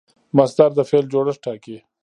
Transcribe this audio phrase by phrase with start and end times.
[0.37, 1.77] مصدر د فعل جوړښت ټاکي.